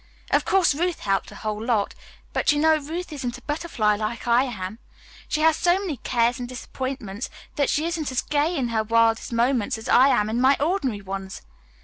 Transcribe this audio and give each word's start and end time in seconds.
Of 0.31 0.45
course, 0.45 0.73
Ruth 0.73 1.01
helped 1.01 1.29
a 1.31 1.35
whole 1.35 1.63
lot, 1.63 1.93
but 2.33 2.51
you 2.51 2.57
know 2.57 2.75
Ruth 2.77 3.13
isn't 3.13 3.37
a 3.37 3.41
butterfly 3.43 3.95
like 3.97 4.27
I 4.27 4.45
am. 4.45 4.79
She 5.27 5.41
has 5.41 5.57
had 5.57 5.63
so 5.63 5.79
many 5.79 5.97
cares 5.97 6.39
and 6.39 6.49
disappointments 6.49 7.29
that 7.55 7.69
she 7.69 7.85
isn't 7.85 8.09
as 8.11 8.21
gay 8.21 8.55
in 8.55 8.69
her 8.69 8.81
wildest 8.83 9.31
moments 9.31 9.77
as 9.77 9.87
I 9.87 10.07
am 10.07 10.27
in 10.27 10.41
my 10.41 10.57
ordinary 10.59 11.01
ones. 11.01 11.43